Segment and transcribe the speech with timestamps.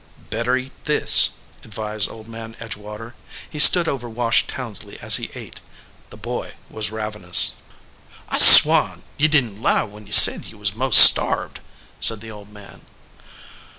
[0.31, 3.13] "Better eat this," advised Old Man Edgewater.
[3.47, 5.61] He stood over Wash Townsley as he ate.
[6.09, 7.53] The boy was ravenous.
[8.27, 9.03] "I swan!
[9.17, 11.59] ye didn t lie when ye said ye was most starved,"
[11.99, 12.81] said the old man.